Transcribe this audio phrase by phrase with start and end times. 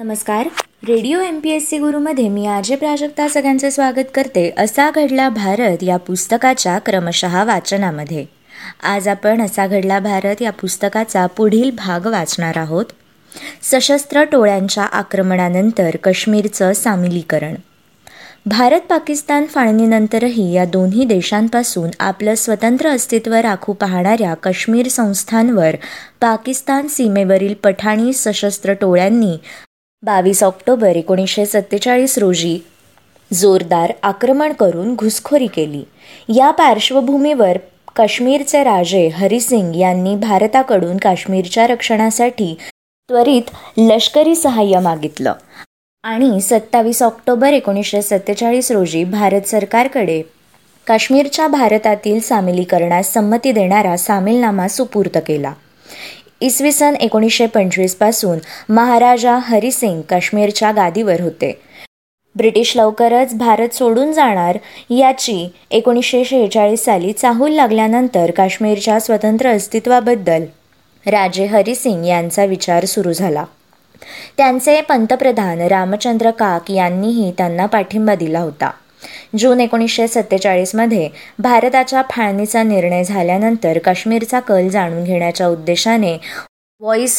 [0.00, 0.48] नमस्कार.
[0.88, 4.48] Radio M P S C गुरुमध्ये मी आजे प्राजक्ता सगळ्यांचे स्वागत करते.
[4.58, 8.24] असा घडला भारत या पुस्तकाच्या क्रमशः वाचनामध्ये.
[8.82, 12.84] आज आपण असा घडला भारत या पुस्तकाचा पुढील भाग वाचणार आहोत.
[13.62, 17.54] सशस्त्र टोळ्यांच्या आक्रमणानंतर काश्मीरचं सामिलीकरण.
[18.46, 25.76] भारत पाकिस्तान फाळणीनंतरही या दोन्ही देशांपासून आपलं स्वतंत्र अस्तित्व राखू पाहणाऱ्या काश्मीर संस्थांवर
[26.20, 29.36] पाकिस्तान सीमेवरील पठाणी सशस्त्र टोळ्यांनी
[30.02, 32.58] बावीस ऑक्टोबर एकोणीसशे सत्तेचाळीस रोजी
[33.30, 35.82] जोरदार आक्रमण करून घुसखोरी केली.
[36.28, 37.58] या पार्श्वभूमीवर
[37.96, 42.54] काश्मीरचे राजे हरिसिंग यांनी भारताकडून काश्मीरच्या रक्षणासाठी
[43.08, 45.32] त्वरित लष्करी सहाय्य मागितलं
[46.04, 50.22] आणि सत्तावीस ऑक्टोबर एकोणीसशे सत्तेचाळीस रोजी भारत सरकारकडे
[50.86, 55.52] काश्मीरच्या भारतातील सामिलीकरणास संमती देणारा सामीलनामा सुपूर्त केला.
[56.40, 61.60] इसवी सन एकोणीसशे पंचवीसपासून महाराजा हरिसिंग काश्मीरच्या गादीवर होते.
[62.36, 64.58] ब्रिटिश लवकरच भारत सोडून जाणार
[64.90, 70.44] याची एकोणीसशे शेहेचाळीस साली चाहूल लागल्यानंतर काश्मीरच्या स्वतंत्र अस्तित्वाबद्दल
[71.06, 73.44] राजे हरिसिंग यांचा विचार सुरू झाला.
[74.36, 78.70] त्यांचे पंतप्रधान रामचंद्र काक यांनीही त्यांना पाठिंबा दिला होता.
[79.38, 86.18] जून एकोणीसशे सत्तेचाळीसमध्ये भारताच्या फाळणीचा निर्णय झाल्यानंतर काश्मीरचा कल जाणून घेण्याच्या उद्देशाने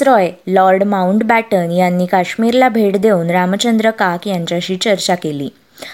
[0.02, 5.50] रॉय लॉर्ड माउंट बॅटन यांनी काश्मीरला भेट देऊन रामचंद्र काक यांच्याशी चर्चा केली.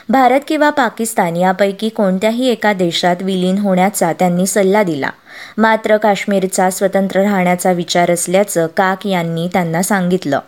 [0.09, 5.09] भारत किंवा पाकिस्तान यापैकी कोणत्याही एका देशात विलीन होण्याचा त्यांनी सल्ला दिला.
[5.57, 10.39] मात्र काश्मीरचा स्वतंत्र राहण्याचा विचार असल्याचं काक यांनी त्यांना सांगितलं.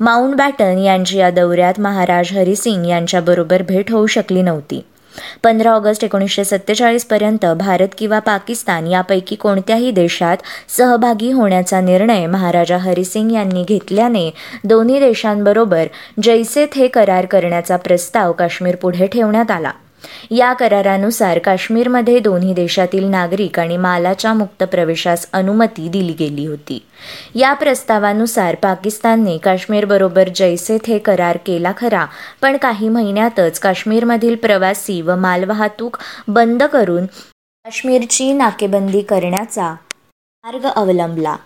[0.00, 4.80] माउंट बॅटन यांची या दौऱ्यात महाराज हरिसिंग यांच्याबरोबर भेट होऊ शकली नव्हती.
[5.44, 10.36] पंधरा ऑगस्ट एकोणीसशे सत्तेचाळीसपर्यंत भारत किंवा पाकिस्तान यापैकी कोणत्याही देशात
[10.68, 14.30] सहभागी होण्याचा निर्णय महाराजा हरिसिंग यांनी घेतल्याने
[14.64, 15.86] दोन्ही देशांबरोबर
[16.22, 19.70] जैसे थे करार करण्याचा प्रस्ताव काश्मीर पुढे ठेवण्यात आला.
[20.30, 26.82] या करारानुसार काश्मीरमध्ये दोन्ही देशातील नागरिक आणि मालाच्या मुक्त प्रवेशास अनुमती दिली गेली होती.
[27.34, 32.06] या प्रस्तावानुसार पाकिस्तानने काश्मीरबरोबर जैसे थे करार केला खरा
[32.42, 35.96] पण काही महिन्यातच काश्मीरमधील प्रवासी व मालवाहतूक
[36.28, 37.06] बंद करून
[37.64, 39.74] काश्मीरची नाकेबंदी करण्याचा
[40.44, 41.36] मार्ग अवलंबला.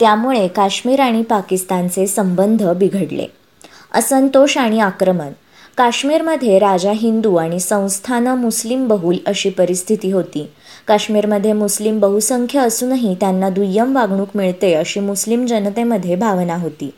[0.00, 3.26] त्यामुळे काश्मीर आणि पाकिस्तानचे संबंध बिघडले.
[3.94, 5.32] असंतोष आणि आक्रमण
[5.78, 10.48] काश्मीरमध्ये राजा हिंदू आणि संस्थानं मुस्लिम बहुल अशी परिस्थिती होती.
[10.88, 16.90] काश्मीरमध्ये मुस्लिम बहुसंख्य असूनही त्यांना दुय्यम वागणूक मिळते अशी मुस्लिम जनतेमध्ये भावना होती.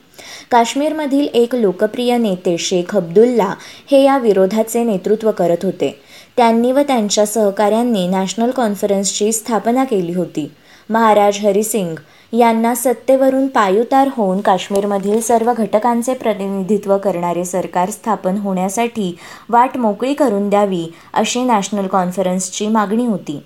[0.51, 3.55] काश्मीरमधील एक लोकप्रिय नेते शेख अब्दुल्ला
[3.91, 6.01] हे या विरोधाचे नेतृत्व करत होते.
[6.37, 10.51] त्यांनी व त्यांच्या सहकाऱ्यांनी नॅशनल कॉन्फरन्सची स्थापना केली होती.
[10.91, 11.95] महाराज हरिसिंग
[12.33, 19.15] यांना सत्तेवरून पायुतार होऊन काश्मीरमधील सर्व घटकांचे प्रतिनिधित्व करणारे सरकार स्थापन होण्यासाठी
[19.49, 23.41] वाट मोकळी करून द्यावी अशी नॅशनल कॉन्फरन्सची मागणी होती.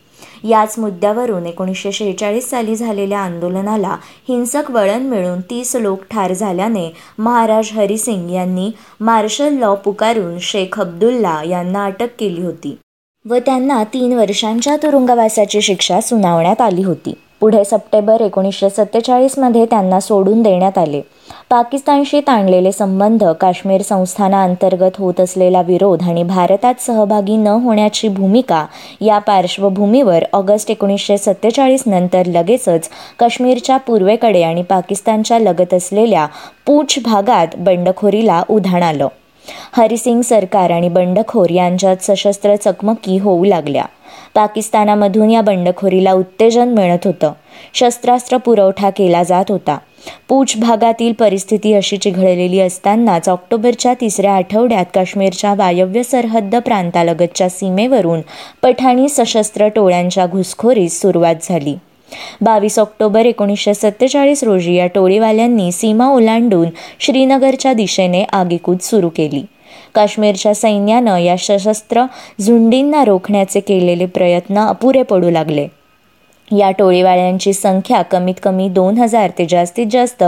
[0.44, 3.96] याच मुद्द्यावरून एकोणीसशे शेहेचाळीस साली झालेल्या आंदोलनाला
[4.28, 11.40] हिंसक वळण मिळून तीस लोक ठार झाल्याने महाराज हरिसिंग यांनी मार्शल लॉ पुकारून शेख अब्दुल्ला
[11.46, 12.76] यांना अटक केली होती
[13.24, 17.14] व त्यांना तीन वर्षांच्या तुरुंगवासाची शिक्षा सुनावण्यात आली होती.
[17.44, 21.00] पुढे सप्टेंबर एकोणीसशे सत्तेचाळीसमध्ये त्यांना सोडून देण्यात आले.
[21.50, 28.64] पाकिस्तानशी ताणलेले संबंध काश्मीर संस्थानाअंतर्गत होत असलेला विरोध आणि भारतात सहभागी न होण्याची भूमिका
[29.00, 32.88] या पार्श्वभूमीवर ऑगस्ट एकोणीसशे सत्तेचाळीस नंतर लगेचच
[33.18, 36.26] काश्मीरच्या पूर्वेकडे आणि पाकिस्तानच्या लगत असलेल्या
[36.66, 39.08] पूछ भागात बंडखोरीला उधाण आलं.
[39.72, 43.84] हरिसिंग सरकार आणि बंडखोर यांच्यात सशस्त्र चकमकी होऊ लागल्या.
[44.34, 47.32] पाकिस्तानामधून या बंडखोरीला उत्तेजन मिळत होतं.
[47.74, 49.78] शस्त्रास्त्र पुरवठा केला जात होता.
[50.28, 58.20] पूछ भागातील परिस्थिती अशी चिघळलेली असतानाच ऑक्टोबरच्या तिसऱ्या आठवड्यात काश्मीरच्या वायव्य सरहद्द प्रांतालगतच्या सीमेवरून
[58.62, 61.76] पठाणी सशस्त्र टोळ्यांच्या घुसखोरीस सुरुवात झाली.
[62.40, 66.68] बावीस ऑक्टोबर एकोणीसशे सत्तेचाळीस रोजी या टोळीवाल्यांनी सीमा ओलांडून
[67.00, 69.42] श्रीनगरच्या दिशेने आगेकूद सुरू केली.
[69.94, 72.04] काश्मीरच्या सैन्यानं या सशस्त्र
[72.40, 75.66] झुंडींना रोखण्याचे केलेले प्रयत्न अपुरे पडू लागले.
[76.58, 80.24] या टोळीवाल्यांची संख्या कमीत कमी दोन हजार ते जास्तीत जास्त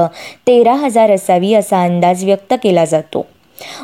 [0.46, 3.26] तेरा हजार असावी असा अंदाज व्यक्त केला जातो.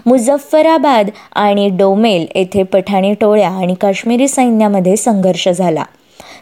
[0.07, 5.85] मुझफ्फराबाद आणि डोमेल येथे पठाणी टोळ्या आणि काश्मीरी सैन्यामध्ये संघर्ष झाला.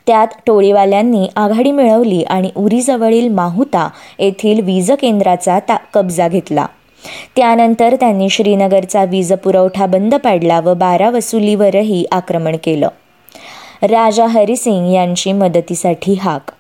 [0.07, 3.89] त्यात टोळीवाल्यांनी आघाडी मिळवली आणि उरीजवळील माहुता
[4.19, 6.67] येथील वीज केंद्राचा ता कब्जा घेतला.
[7.37, 12.89] त्यानंतर त्यांनी श्रीनगरचा वीज पुरवठा बंद पाडला व बारा वसुलीवरही आक्रमण केलं.
[13.83, 16.51] राजा हरिसिंग यांची मदतीसाठी हाक.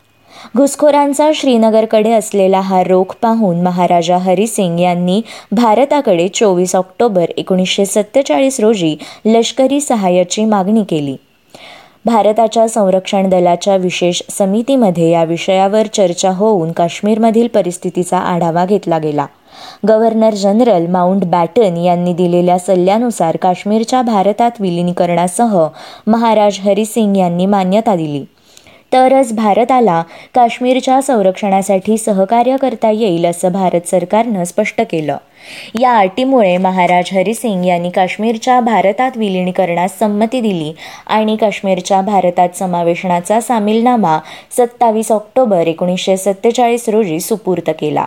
[0.56, 5.20] घुसखोरांचा श्रीनगरकडे असलेला हा रोख पाहून महाराजा हरिसिंग यांनी
[5.52, 11.16] भारताकडे चोवीस ऑक्टोबर एकोणीसशे सत्तेचाळीस रोजी लष्करी सहाय्याची मागणी केली.
[12.04, 19.26] भारताच्या संरक्षण दलाच्या विशेष समितीमध्ये या विषयावर चर्चा होऊन काश्मीरमधील परिस्थितीचा आढावा घेतला गेला.
[19.88, 25.66] गव्हर्नर जनरल माउंट बॅटन यांनी दिलेल्या सल्ल्यानुसार काश्मीरच्या भारतात विलीनीकरणासह
[26.06, 28.24] महाराज हरिसिंग यांनी मान्यता दिली.
[28.92, 30.02] तरच भारताला
[30.34, 35.16] काश्मीरच्या संरक्षणासाठी सहकार्य करता येईल असं भारत सरकारनं स्पष्ट केलं.
[35.80, 40.72] या अटीमुळे महाराज हरिसिंग यांनी काश्मीरच्या भारतात विलीनीकरणास संमती दिली
[41.06, 44.18] आणि काश्मीरच्या भारतात समावेशनाचा सामीलनामा
[44.56, 48.04] सत्तावीस ऑक्टोबर एकोणीसशे सत्तेचाळीस रोजी सुपूर्त केला.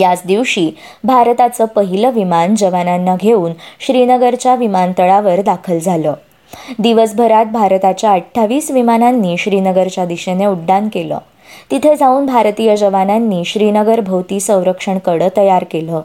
[0.00, 0.70] याच दिवशी
[1.04, 6.14] भारताचं पहिलं विमान जवानांना घेऊन श्रीनगरच्या विमानतळावर दाखल झालं.
[6.78, 11.18] दिवसभरात भारताच्या अठ्ठावीस विमानांनी श्रीनगरच्या दिशेने उड्डाण केलं.
[11.70, 16.00] तिथे जाऊन भारतीय जवानांनी श्रीनगर भोवती संरक्षण कडं तयार केलं.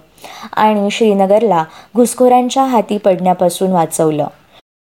[0.53, 1.63] आणि श्रीनगरला
[1.95, 4.27] घुसखोरांच्या हाती पडण्यापासून वाचवलं.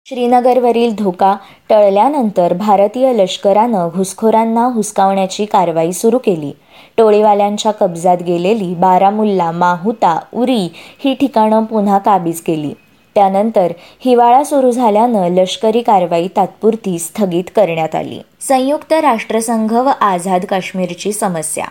[0.06, 1.36] श्रीनगरवरील धोका
[1.68, 6.52] टळल्यानंतर भारतीय लष्करानं घुसखोरांना हुसकावण्याची कारवाई सुरू केली.
[6.96, 10.68] टोळीवाल्यांच्या कब्जात गेलेली बारामुल्ला माहुता उरी
[11.04, 12.72] ही ठिकाणं पुन्हा काबीज केली.
[13.14, 13.72] त्यानंतर
[14.04, 18.20] हिवाळा सुरू झाल्यानं लष्करी कारवाई तात्पुरती स्थगित करण्यात आली.
[18.40, 21.64] संयुक्त राष्ट्रसंघ व आझाद काश्मीरची समस्या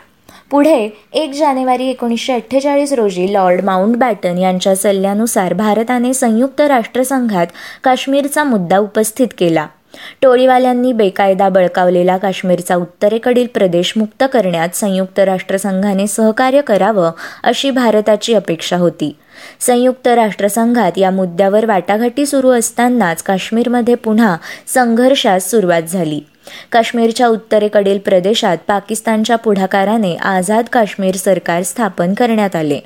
[0.54, 7.48] पुढे एक जानेवारी एकोणीसशे अठ्ठेचाळीस रोजी लॉर्ड माउंट बॅटन यांच्या सल्ल्यानुसार भारताने संयुक्त राष्ट्रसंघात
[7.84, 9.68] काश्मीरचा मुद्दा उपस्थित केला.
[10.22, 17.12] टोळीवाल्यांनी बेकायदा बळकावलेला काश्मीरचा उत्तरेकडील प्रदेश मुक्त करण्यात संयुक्त राष्ट्रसंघाने सहकार्य करावं
[17.44, 19.16] अशी भारताची अपेक्षा होती.
[19.60, 26.20] संयुक्त राष्ट्रसंघात या मुद्द्यावर वाटाघाटी सुरू असतानाच काश्मीरमध्ये पुन्हा संघर्षास सुरुवात झाली.
[26.72, 32.80] काश्मीरच्या उत्तरेकडील प्रदेशात पाकिस्तानच्या पुढाकाराने आझाद काश्मीर सरकार स्थापन करण्यात आले.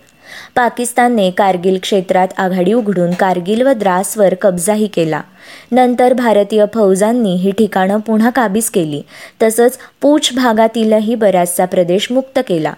[0.56, 5.21] पाकिस्तानने कारगिल क्षेत्रात आघाडी उघडून कारगिल व द्रासवर कब्जाही केला.
[5.71, 9.01] नंतर भारतीय फौजांनी ही ठिकाणं पुन्हा काबीज केली.
[9.44, 12.74] तसंच पूछ भागातीलही बराचसा प्रदेश मुक्त केला.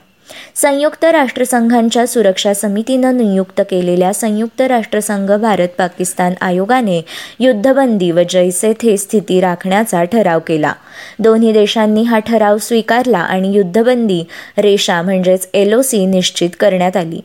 [0.55, 7.01] संयुक्त राष्ट्रसंघांच्या सुरक्षा समितीनं नियुक्त केलेल्या संयुक्त राष्ट्रसंघ भारत पाकिस्तान आयोगाने
[7.39, 10.73] युद्धबंदी व जैसे थे स्थिती राखण्याचा ठराव केला.
[11.19, 14.23] दोन्ही देशांनी हा ठराव स्वीकारला आणि युद्धबंदी
[14.57, 17.21] रेषा म्हणजेच एलओसी निश्चित करण्यात आली.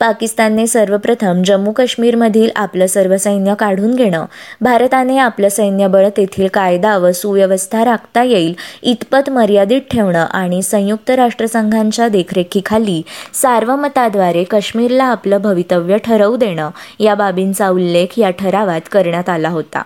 [0.00, 4.24] पाकिस्तानने सर्वप्रथम जम्मू काश्मीरमधील आपलं सर्व सैन्य काढून घेणं
[4.60, 12.08] भारताने आपलं सैन्यबळ तेथील कायदा व सुव्यवस्था राखता येईल इतपत मर्यादित ठेवणं आणि संयुक्त राष्ट्रसंघांच्या
[12.08, 13.02] देखरेखीखाली
[13.34, 16.70] सार्वमताद्वारे काश्मीरला आपलं भवितव्य ठरवू देणं
[17.00, 19.82] या बाबींचा उल्लेख या ठरावात करण्यात आला होता.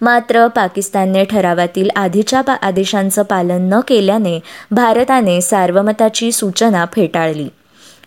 [0.00, 4.40] मात्र पाकिस्तानने ठरावातील आधीच्या आदेशांचं पालन न केल्याने
[4.70, 7.48] भारताने सार्वमताची सूचना फेटाळली.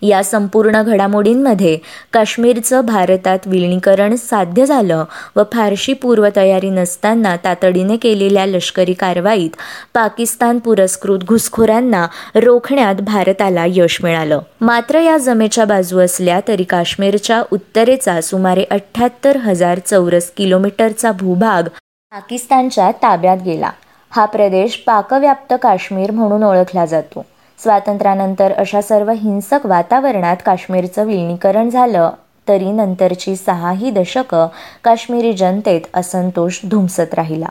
[0.02, 1.78] या संपूर्ण घडामोडींमध्ये
[2.14, 5.06] काश्मीरचं भारतात विलिनीकरण साध्य झालं
[5.36, 9.50] व फारशी पूर्वतयारी नसताना तातडीने केलेल्या लष्करी कारवाईत
[9.94, 14.40] पाकिस्तान पुरस्कृत घुसखोरांना रोखण्यात भारताला यश मिळालं.
[14.62, 21.64] मात्र या जमेच्या बाजू असल्या तरी काश्मीरच्या उत्तरेचा सुमारे अठ्ठ्याहत्तर हजार चौरस किलोमीटरचा भूभाग
[22.12, 23.70] पाकिस्तानच्या ताब्यात गेला.
[24.12, 27.26] हा प्रदेश पाकव्याप्त काश्मीर म्हणून ओळखला जातो.
[27.60, 32.10] स्वातंत्र्यानंतर अशा सर्व हिंसक वातावरणात काश्मीरचं विलिनीकरण झालं
[32.48, 34.48] तरी नंतरची सहाही दशकं
[34.84, 37.46] काश्मीरी जनतेत असंतोष धुमसत राहिला.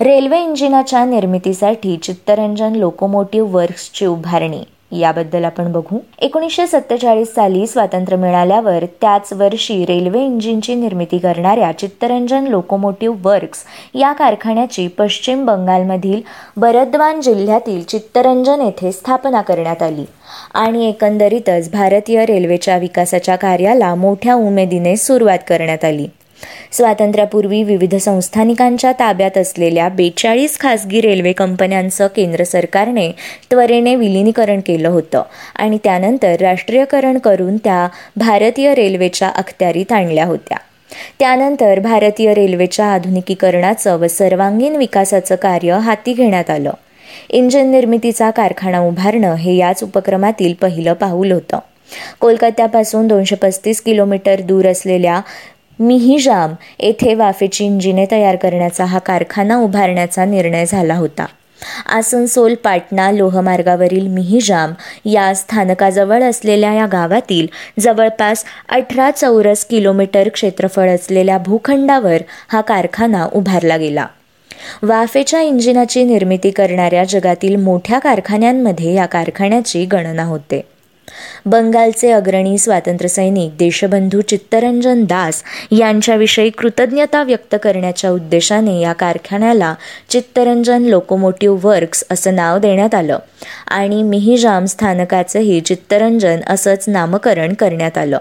[0.00, 5.98] रेल्वे इंजिनाच्या निर्मितीसाठी चित्तरंजन लोकोमोटिव्ह वर्क्सची उभारणी याबद्दल आपण बघू.
[6.18, 13.58] एकोणीसशे सत्तेचाळीस साली स्वातंत्र्य मिळाल्यावर त्याच वर्षी रेल्वे इंजिनची निर्मिती करणाऱ्या चित्तरंजन लोकोमोटिव्ह वर्क्स
[13.94, 16.20] या कारखान्याची पश्चिम बंगालमधील
[16.56, 20.04] बरद्वान जिल्ह्यातील चित्तरंजन येथे स्थापना करण्यात आली.
[20.54, 26.06] आणि एकंदरीतच भारतीय रेल्वेच्या विकासाच्या कार्याला मोठ्या उमेदीने सुरुवात करण्यात आली.
[26.72, 33.10] स्वातंत्र्यापूर्वी विविध संस्थानिकांच्या ताब्यात असलेल्या बेचाळीस खासगी रेल्वे कंपन्यांचं केंद्र सरकारने
[33.50, 35.22] त्वरेने विलिनीकरण केलं होतं
[35.56, 40.58] आणि त्यानंतर राष्ट्रीयकरण करून त्या भारतीय रेल्वेच्या अखत्यारीत आणल्या होत्या.
[41.18, 46.72] त्यानंतर भारतीय रेल्वेच्या आधुनिकीकरणाचं व सर्वांगीण विकासाचं कार्य हाती घेण्यात आलं.
[47.30, 51.58] इंजिन निर्मितीचा कारखाना उभारणं हे याच उपक्रमातील पहिलं पाऊल होतं.
[52.20, 55.20] कोलकात्यापासून दोनशे पस्तीस किलोमीटर दूर असलेल्या
[55.80, 61.26] मिहिजाम येथे वाफेची इंजिने तयार करण्याचा हा कारखाना उभारण्याचा निर्णय झाला होता.
[61.86, 64.72] आसनसोल पाटणा लोहमार्गावरील मिहिजाम
[65.04, 67.46] या स्थानकाजवळ असलेल्या या गावातील
[67.80, 74.06] जवळपास अठरा चौरस किलोमीटर क्षेत्रफळ असलेल्या भूखंडावर हा कारखाना उभारला गेला.
[74.82, 80.62] वाफेच्या इंजिनाची निर्मिती करणाऱ्या जगातील मोठ्या कारखान्यांमध्ये या कारखान्याची गणना होते.
[81.46, 89.74] बंगालचे अग्रणी स्वातंत्र्यसैनिक देशबंधू चित्तरंजन दास यांच्याविषयी कृतज्ञता व्यक्त करण्याच्या उद्देशाने या कारखान्याला
[90.08, 93.18] चित्तरंजन लोकोमोटिव्ह वर्क्स असं नाव देण्यात आलं
[93.66, 98.18] आणि मिहिजाम स्थानकाचंही चित्तरंजन असंच नामकरण करण्यात आलं.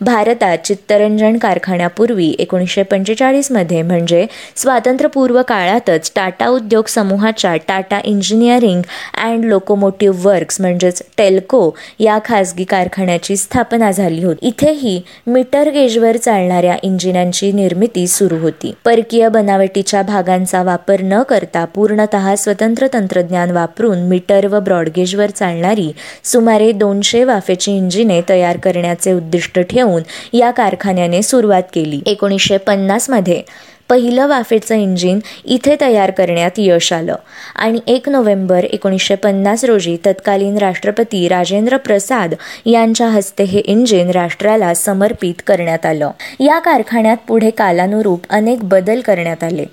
[0.00, 8.82] भारतात चित्तरंजन कारखान्यापूर्वी एकोणीसशे पंचेचाळीसमध्ये म्हणजे स्वातंत्र्यपूर्व काळातच टाटा उद्योग समूहाच्या Tata engineering
[9.22, 11.70] and locomotive works म्हणजेच टेल्को
[12.00, 14.46] या खासगी कारखान्याची स्थापना झाली होती.
[14.46, 18.72] इथेही मीटर गेजवर चालणाऱ्या इंजिनांची निर्मिती सुरू होती.
[18.84, 25.90] परकीय बनावटीच्या भागांचा वापर न करता पूर्णतः स्वतंत्र तंत्रज्ञान वापरून मीटर व ब्रॉडगेजवर चालणारी
[26.24, 30.02] सुमारे दोनशे वाफेची इंजिने तयार करण्याचे उद्दिष्ट ठेवून
[30.36, 32.00] या कारखान्याने सुरुवात केली.
[32.06, 33.42] एकोणीसशे पन्नासमध्ये
[33.88, 37.14] पहिलं वाफेचं इंजिन इथे तयार करण्यात यश आलं
[37.56, 42.34] आणि एक नोव्हेंबर एकोणीसशे पन्नास रोजी तत्कालीन राष्ट्रपती राजेंद्र प्रसाद
[42.66, 46.10] यांच्या हस्ते हे इंजिन राष्ट्राला समर्पित करण्यात आलं.
[46.40, 49.64] या कारखान्यात पुढे कालानुरूप अनेक बदल करण्यात आले.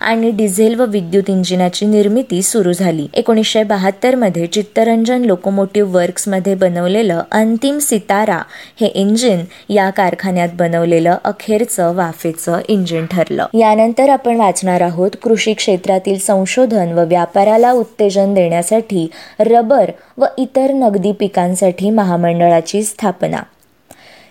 [0.00, 3.06] आणि डिझेल व विद्युत इंजिनाची निर्मिती सुरू झाली.
[3.14, 3.62] एकोणीसशे
[4.14, 8.42] मध्ये चित्तरंजन लोकोमोटिव्ह वर्क्समध्ये बनवलेलं अंतिम सितारा
[8.80, 13.46] हे इंजिन या कारखान्यात बनवलेलं अखेरचं वाफेचं इंजिन ठरलं.
[13.54, 19.10] यानंतर आपण वाचणार आहोत कृषी क्षेत्रातील संशोधन व व्यापाराला उत्तेजन देण्यासाठी
[19.40, 23.42] रबर व इतर नगदी पिकांसाठी महामंडळाची स्थापना.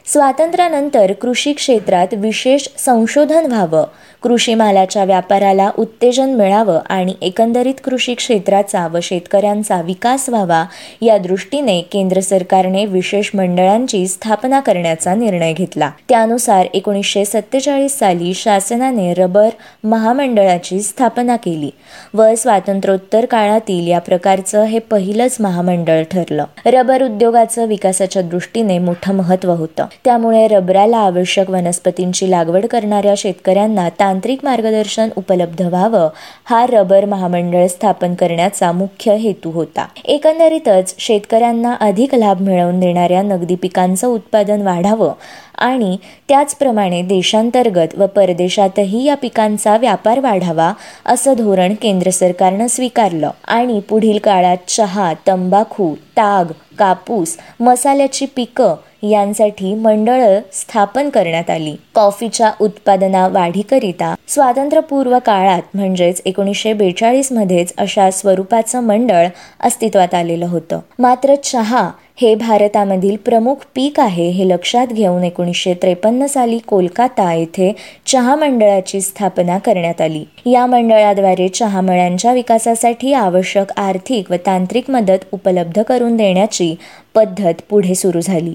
[0.06, 3.84] स्वातंत्र्यानंतर कृषी क्षेत्रात विशेष संशोधन व्हावं.
[4.24, 10.66] कृषी मालाच्या व्यापाराला उत्तेजन मिळावं आणि एकंदरीत कृषी क्षेत्राचा व शेतकऱ्यांचा विकास व्हावा
[11.02, 15.92] या दृष्टीने केंद्र सरकारने विशेष मंडळांची स्थापना करण्याचा निर्णय घेतला.
[16.10, 19.50] त्यानुसार एकोणीसशे सत्तेचाळीस साली शासनाने रबर
[19.84, 21.70] महामंडळाची स्थापना केली
[22.14, 26.46] व स्वातंत्र्योत्तर काळातील या प्रकारचं हे पहिलंच महामंडळ ठरलं.
[26.66, 29.86] रबर उद्योगाचं विकासाच्या दृष्टीने मोठं महत्त्व होतं.
[30.06, 36.10] त्यामुळे रबराला आवश्यक वनस्पतींची लागवड करणाऱ्या शेतकऱ्यांना तांत्रिक मार्गदर्शन उपलब्ध व्हावं
[36.46, 39.86] हा रबर महामंडळ स्थापन करण्याचा मुख्य हेतू होता.
[40.06, 45.14] एकंदरीतच शेतकऱ्यांना अधिक लाभ मिळवून देणाऱ्या नगदी पिकांचं उत्पादन वाढावं
[45.56, 50.74] आणि त्याचप्रमाणे देशांतर्गत व परदेशातही या पिकांचा व्यापार वाढावा
[51.06, 53.30] असं धोरण केंद्र सरकारनं स्वीकारलं.
[53.48, 56.46] आणि पुढील काळात चहा तंबाखू ताग
[56.80, 61.76] कापूस मसाल्याची पिकं यांसाठी मंडळ स्थापन करण्यात आली.
[61.96, 69.28] कॉफीच्या उत्पादना वाढीकरिता स्वातंत्र्यपूर्व काळात म्हणजेच एकोणीसशे बेचाळीस मध्येच अशा स्वरूपाचं मंडळ
[69.64, 70.80] अस्तित्वात आलेलं होतं.
[71.00, 71.90] मात्र चहा
[72.22, 74.30] हे भारतामधील प्रमुख पीक आहे.
[74.30, 77.76] हे लक्षात घेऊन एकोणीसशे त्रेपन्न साली कोलकाता येथे
[78.06, 80.24] चहा मंडळाची स्थापना करण्यात आली.
[80.46, 86.76] या मंडळाद्वारे चहामळ्यांच्या विकासासाठी आवश्यक आर्थिक व तांत्रिक मदत उपलब्ध करून देण्याची
[87.16, 88.54] पद्धत पुढे सुरू झाली.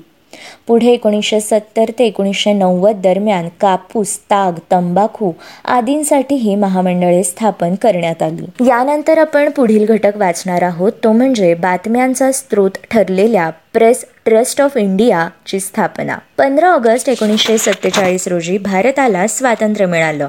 [0.66, 5.33] पुढे एकोणीसशे सत्तर ते एकोणीसशे नव्वद दरम्यान कापूस ताग तंबाखू
[5.64, 8.66] आदींसाठीही महामंडळे स्थापन करण्यात आली.
[8.68, 10.92] यानंतर आपण पुढील घटक वाचणार आहोत.
[11.04, 16.18] तो म्हणजे बातम्यांचा स्रोत ठरलेल्या प्रेस ट्रस्ट ऑफ इंडियाची स्थापना.
[16.38, 20.28] पंधरा ऑगस्ट एकोणीसशे सत्तेचाळीस रोजी भारताला स्वातंत्र्य मिळालं.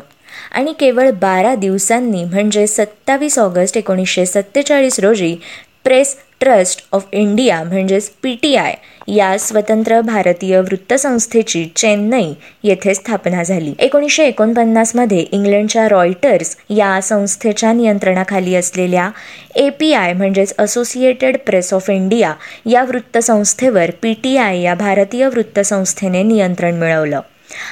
[0.52, 5.36] आणि केवळ बारा दिवसांनी म्हणजे सत्तावीस ऑगस्ट एकोणीसशे सत्तेचाळीस रोजी
[5.84, 8.74] प्रेस ट्रस्ट ऑफ इंडिया म्हणजेच पी टी आय
[9.08, 13.74] या स्वतंत्र भारतीय वृत्तसंस्थेची चेन्नई येथे स्थापना झाली.
[13.80, 19.10] एकोणीसशे एकोणपन्नासमध्ये इंग्लंडच्या रॉयटर्स या संस्थेच्या नियंत्रणाखाली असलेल्या
[19.56, 22.34] ए पी आय म्हणजेच असोसिएटेड प्रेस ऑफ इंडिया
[22.66, 27.22] या वृत्तसंस्थेवर पी टी आय या भारतीय वृत्तसंस्थेने नियंत्रण मिळवलं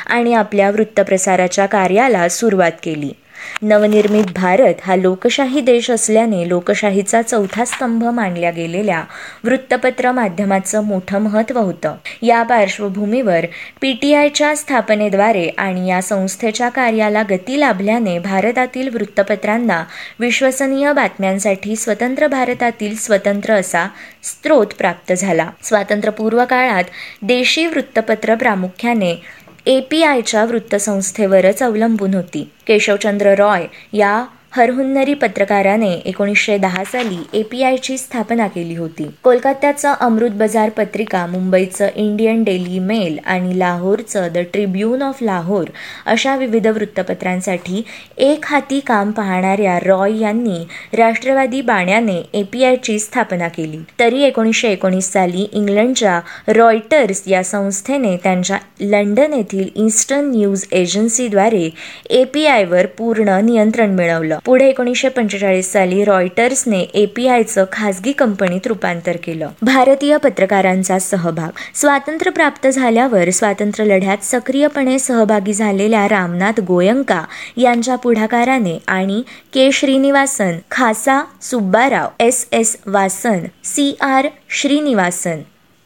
[0.08, 3.12] आणि आपल्या वृत्तप्रसाराच्या कार्याला सुरुवात केली.
[3.62, 9.04] नवनिर्मित भारत हा लोकशाही देश असल्याने लोकशाहीचा चौथा स्तंभ मानल्या गेलेल्या
[9.44, 11.96] वृत्तपत्र माध्यमाचं मोठं महत्त्व होतं.
[12.22, 13.46] या पार्श्वभूमीवर
[13.82, 19.84] पी टी आयच्या स्थापनेद्वारे आणि या संस्थेच्या कार्याला गती लाभल्याने भारतातील वृत्तपत्रांना
[20.20, 23.88] विश्वसनीय बातम्यांसाठी स्वतंत्र भारतातील स्वतंत्र असा
[24.24, 25.50] स्रोत प्राप्त झाला.
[25.64, 26.84] स्वातंत्र्यपूर्व काळात
[27.22, 29.14] देशी वृत्तपत्र प्रामुख्याने
[29.68, 32.52] ए पी आयच्या वृत्तसंस्थेवरच अवलंबून होती.
[32.68, 34.26] केशवचंद्र रॉय या
[34.56, 39.08] हरहुन्नरी पत्रकाराने एकोणीसशे दहा साली ए पी आयची स्थापना केली होती.
[39.24, 45.70] कोलकात्याचं अमृत बाजार पत्रिका मुंबईचं इंडियन डेली मेल आणि लाहोरचं द ट्रिब्यून ऑफ लाहोर
[46.06, 47.84] अशा विविध वृत्तपत्रांसाठी
[48.18, 50.58] एक हाती काम पाहणाऱ्या रॉय यांनी
[50.98, 53.80] राष्ट्रवादी बाण्याने ए पी आयची स्थापना केली.
[54.00, 61.70] तरी एकोणीसशे एकोणीस साली इंग्लंडच्या रॉयटर्स या संस्थेने त्यांच्या लंडन येथील ईस्टर्न न्यूज एजन्सीद्वारे
[62.10, 64.40] ए पी आयवर पूर्ण नियंत्रण मिळवलं.
[64.46, 69.50] पुढे एकोणीसशे पंचेचाळीस साली रॉयटर्सने एपीआयचं खासगी कंपनीत रूपांतर केलं.
[69.62, 71.50] भारतीय पत्रकारांचा सहभाग.
[71.76, 77.24] स्वातंत्र्य प्राप्त झाल्यावर स्वातंत्र्य लढ्यात सक्रियपणे सहभागी झालेल्या रामनाथ गोयंका
[77.58, 79.22] यांच्या पुढाकाराने आणि
[79.54, 79.72] K.
[79.72, 82.48] Srinivasan Khasa Subbarao S.
[82.52, 82.78] S.
[82.88, 83.96] Vasan C.
[84.02, 84.28] R.
[84.50, 85.42] Srinivasan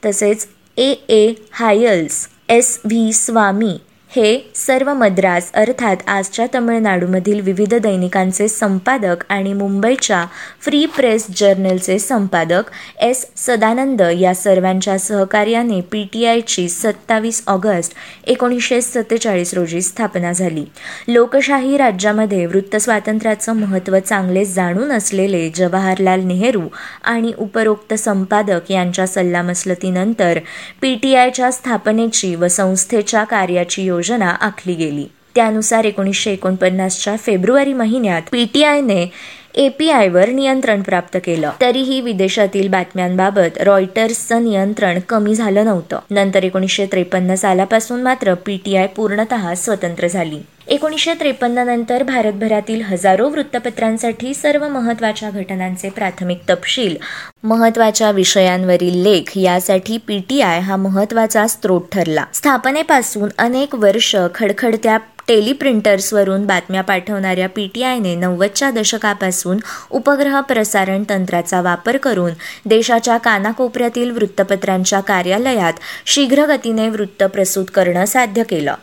[0.05, 0.47] तसेच
[0.77, 0.93] ए.
[1.09, 1.33] ए.
[1.51, 2.79] हायल्स एस.
[2.85, 3.13] व्ही.
[3.13, 3.77] स्वामी
[4.11, 10.23] हे सर्व मद्रास अर्थात आजच्या तमिळनाडूमधील विविध दैनिकांचे संपादक आणि मुंबईच्या
[10.61, 17.93] फ्री प्रेस जर्नलचे संपादक एस सदानंद या सर्वांच्या सहकार्याने पी टी आयची सत्तावीस ऑगस्ट
[18.27, 20.63] एकोणीसशे सत्तेचाळीस रोजी स्थापना झाली.
[21.07, 26.67] लोकशाही राज्यामध्ये वृत्त स्वातंत्र्याचं महत्त्व चांगले जाणून असलेले जवाहरलाल नेहरू
[27.03, 30.39] आणि उपरोक्त संपादक यांच्या सल्लामसलतीनंतर
[30.81, 35.05] पी टी आयच्या स्थापनेची व संस्थेच्या कार्याची योजना योजना आखली गेली.
[35.35, 39.11] त्यानुसार एकोणीसशे एकोणपन्नासच्या फेब्रुवारी महिन्यात पीटीआयने
[39.55, 41.51] एपीआयवर नियंत्रण प्राप्त केलं.
[41.61, 45.99] तरीही विदेशातील बातम्यांबाबत रॉयटर्सचं नियंत्रण कमी झालं नव्हतं.
[46.11, 50.39] नंतर एकोणीसशे त्रेपन्न सालापासून मात्र पीटीआय पूर्णतः स्वतंत्र झाली.
[50.67, 56.95] एकोणीसशे त्रेपन्न नंतर भारतभरातील हजारो वृत्तपत्रांसाठी सर्व महत्त्वाच्या घटनांचे प्राथमिक तपशील
[57.43, 62.23] महत्त्वाच्या विषयांवरील लेख यासाठी पीटीआय हा महत्त्वाचा स्त्रोत ठरला.
[62.33, 64.97] स्थापनेपासून अनेक वर्ष खडखडत्या
[65.29, 69.57] टेलिप्रिंटर्सवरून बातम्या पाठवणाऱ्या पी टी आयने नव्वदच्या दशकापासून
[69.91, 72.31] उपग्रह प्रसारण तंत्राचा वापर करून
[72.65, 75.73] देशाच्या कानाकोपऱ्यातील वृत्तपत्रांच्या कार्यालयात
[76.05, 78.73] शीघ्रगतीने वृत्त प्रसूत करणं साध्य केलं.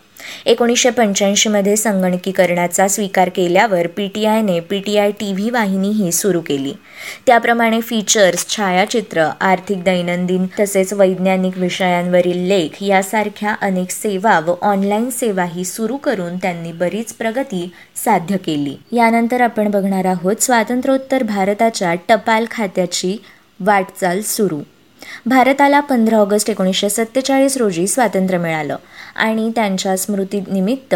[0.46, 6.40] एकोणीसशे पंच्याऐंशीमध्ये संगणकीकरणाचा स्वीकार केल्यावर P T आयने P T I T V वाहिनीही सुरू
[6.40, 6.72] केली.
[7.26, 15.64] त्याप्रमाणे फीचर्स छायाचित्र आर्थिक दैनंदिन तसेच वैज्ञानिक विषयांवरील लेख यासारख्या अनेक सेवा व ऑनलाईन सेवाही
[15.64, 17.70] सुरू करून त्यांनी बरीच प्रगती
[18.04, 18.76] साध्य केली.
[18.92, 23.16] यानंतर आपण बघणार आहोत स्वातंत्र्योत्तर भारताच्या टपाल खात्याची
[23.60, 24.60] वाटचाल सुरू.
[25.26, 28.76] भारताला पंधरा ऑगस्ट एकोणीसशे सत्तेचाळीस रोजी स्वातंत्र्य मिळालं
[29.16, 30.94] आणि त्यांच्या स्मृतीनिमित्त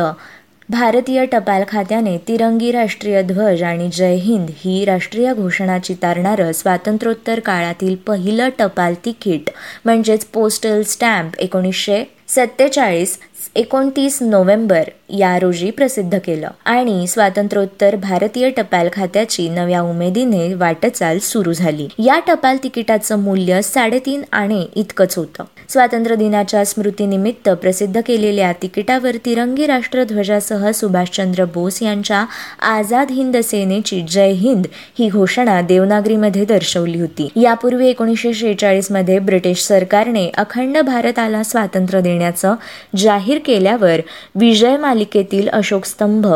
[0.69, 7.97] भारतीय टपाल खात्याने तिरंगी राष्ट्रीय ध्वज आणि जय हिंद ही राष्ट्रीय घोषणा चितारणारं स्वातंत्र्योत्तर काळातील
[7.97, 9.50] पहिलं टपाल तिकीट
[9.85, 13.19] म्हणजेच पोस्टल स्टॅम्प एकोणीसशे सत्तेचाळीस
[13.54, 14.82] एकोणतीस नोव्हेंबर.
[15.19, 16.49] या रोजी प्रसिद्ध केलं.
[16.65, 21.89] आणि स्वातंत्र्योत्तर भारतीय टपाल खात्याची नव्या उमेदीने वाटचाल सुरू झाली.
[21.99, 25.45] या टपाल तिकिटाचं मूल्य साडेतीन आणे इतकंच होतं.
[25.69, 32.25] स्वातंत्र्य दिनाच्या स्मृतीनिमित्त प्रसिद्ध केलेल्या तिकिटावर तिरंगी राष्ट्रध्वजासह सुभाषचंद्र बोस यांच्या
[32.63, 34.67] आझाद हिंद सेनेची जय हिंद
[34.99, 37.29] ही घोषणा देवनागरीमध्ये दर्शवली होती.
[37.37, 42.55] यापूर्वी एकोणीसशे शेहेचाळीसमध्ये ब्रिटिश सरकारने अखंड भारताला स्वातंत्र्य देण्याचं
[42.97, 44.01] जाहीर केल्यावर
[44.35, 46.26] विजय मालिकेतील केतील अशोक स्तंभ.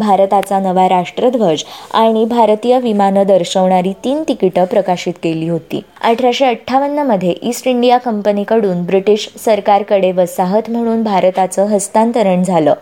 [0.00, 1.62] भारताचा नवा राष्ट्रध्वज
[1.94, 5.80] आणि भारतीय विमानं दर्शवणारी तीन तिकीटं प्रकाशित केली होती.
[6.02, 12.74] अठराशे अठ्ठावन्नमध्ये ईस्ट इंडिया कंपनीकडून ब्रिटिश सरकारकडे वसाहत म्हणून भारताचं हस्तांतरण झालं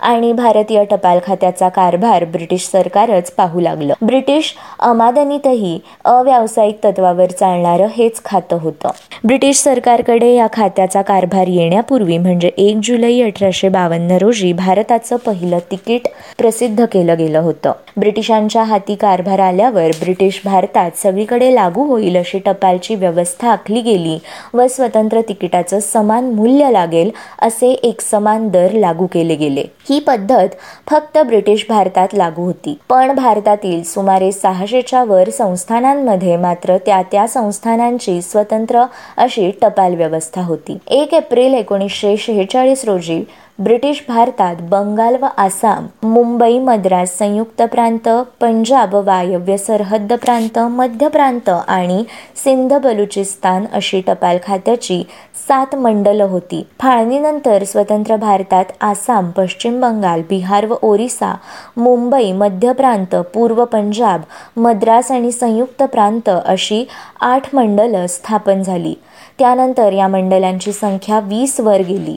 [0.00, 3.94] आणि भारतीय टपाल खात्याचा कारभार ब्रिटिश सरकारच पाहू लागलं.
[4.02, 8.88] ब्रिटिश अमादनीतही अव्यावसायिक तत्वावर चालणारं हेच खातं होतं.
[9.24, 16.08] ब्रिटिश सरकारकडे या खात्याचा कारभार येण्यापूर्वी म्हणजे एक जुलै अठराशे बावन्न रोजी भारताचं पहिलं तिकीट
[16.38, 17.72] प्रसिद्ध सिद्ध केलं गेलं होतं.
[17.96, 24.18] ब्रिटिशांच्या हाती कारभार आल्यावर ब्रिटिश भारतात सगळीकडे लागू होईल अशी टपालची व्यवस्था आखली गेली
[24.54, 27.10] व स्वतंत्र तिकिटाचं समान मूल्य लागेल
[27.42, 29.64] असे एक समान दर लागू केले गेले.
[29.90, 30.56] ही पद्धत
[30.90, 32.76] फक्त ब्रिटिश भारतात लागू होती.
[32.88, 38.84] पण भारतातील सुमारे सहाशेच्या वर संस्थानांमध्ये मात्र त्या त्या संस्थानांची स्वतंत्र
[39.16, 40.78] अशी टपाल व्यवस्था होती.
[40.90, 43.22] एक एप्रिल एकोणीसशे शेहेचाळीस रोजी
[43.58, 48.08] ब्रिटिश भारतात बंगाल व आसाम मुंबई मद्रास संयुक्त प्रांत
[48.40, 52.04] पंजाब वायव्य सरहद्द प्रांत मध्य प्रांत आणि
[52.44, 55.02] सिंध बलुचिस्तान अशी टपाल खात्याची
[55.48, 56.62] सात मंडल होती.
[56.80, 61.34] फाळणीनंतर स्वतंत्र भारतात आसाम पश्चिम बंगाल बिहार व ओरिसा
[61.76, 64.20] मुंबई मध्य प्रांत पूर्व पंजाब
[64.56, 66.84] मद्रास आणि संयुक्त प्रांत अशी
[67.20, 68.94] आठ मंडलं स्थापन झाली.
[69.38, 72.16] त्यानंतर या मंडलांची संख्या वीसवर गेली.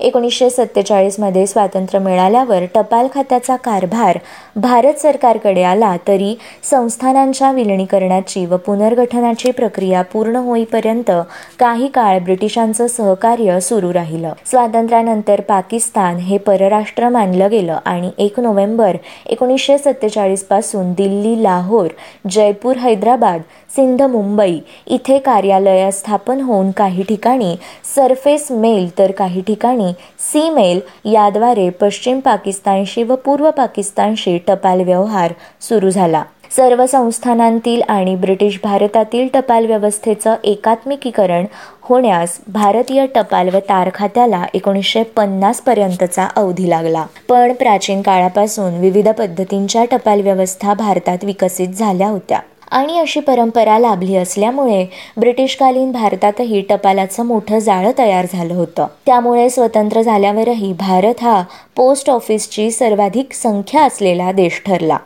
[0.00, 4.18] एकोणीसशे सत्तेचाळीसमध्ये स्वातंत्र्य मिळाल्यावर टपाल खात्याचा कारभार
[4.56, 6.34] भारत सरकारकडे आला तरी
[6.70, 11.10] संस्थानांच्या विलिनीकरणाची व पुनर्गठनाची प्रक्रिया पूर्ण होईपर्यंत
[11.58, 14.32] काही काळ ब्रिटिशांचं सहकार्य सुरू राहिलं.
[14.46, 21.88] स्वातंत्र्यानंतर पाकिस्तान हे परराष्ट्र मानलं गेलं आणि एक नोव्हेंबर एकोणीसशे सत्तेचाळीसपासून दिल्ली लाहोर
[22.30, 23.40] जयपूर हैदराबाद
[23.76, 27.56] सिंध मुंबई इथे कार्यालय स्थापन होऊन काही ठिकाणी
[27.94, 34.80] सरफेस मेल तर काही ठिकाणी ठिकाणी सी मेल याद्वारे पश्चिम पाकिस्तानशी व पूर्व पाकिस्तानशी टपाल
[34.80, 36.22] व्यवहार सुरू झाला.
[36.56, 41.44] सर्व संस्थानांतील आणि ब्रिटिश भारतातील टपाल व्यवस्थेचं एकात्मिकीकरण
[41.82, 47.06] होण्यास भारतीय टपाल व तार खात्याला एकोणीसशे पन्नास पर्यंतचा अवधी लागला.
[47.28, 52.38] पण प्राचीन काळापासून विविध पद्धतींच्या टपाल व्यवस्था भारतात विकसित झाल्या होत्या.
[52.70, 58.86] आणि अशी परंपरा लाभली असल्यामुळे ब्रिटिशकालीन भारतातही टपालाचं मोठं जाळं तयार झालं होतं.
[59.06, 61.42] त्यामुळे स्वतंत्र झाल्यावरही भारत हा
[61.76, 64.98] पोस्ट ऑफिसची सर्वाधिक संख्या असलेला देश ठरला.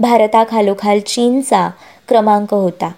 [0.00, 1.70] भारताखालोखाल चीनचा
[2.08, 2.90] क्रमांक होता.